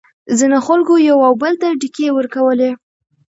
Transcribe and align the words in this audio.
ځینو 0.37 0.57
خلکو 0.67 0.93
یو 1.09 1.19
او 1.27 1.33
بل 1.41 1.53
ته 1.61 1.67
ډیکې 1.81 2.07
ورکولې. 2.17 2.71